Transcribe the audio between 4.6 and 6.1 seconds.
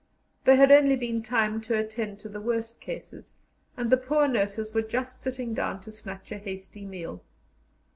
were just sitting down to